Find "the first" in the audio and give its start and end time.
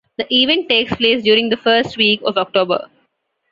1.49-1.95